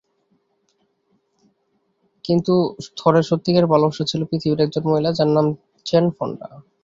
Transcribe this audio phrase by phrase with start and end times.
[2.25, 2.53] কিন্তু
[2.97, 5.45] থরের সত্যিকারের ভালোবাসা ছিল পৃথিবীর একজন মহিলা, যার নাম
[5.85, 6.47] জেন ফন্ডা।